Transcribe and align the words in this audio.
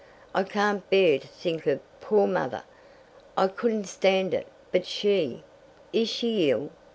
I 0.33 0.41
can't 0.41 0.89
bear 0.89 1.19
to 1.19 1.27
think 1.27 1.67
of 1.67 1.79
poor 2.01 2.25
mother. 2.25 2.63
I 3.37 3.45
could 3.45 3.85
stand 3.85 4.33
it 4.33 4.47
but 4.71 4.87
she" 4.87 5.43
"Is 5.93 6.09
she 6.09 6.49
ill?" 6.49 6.71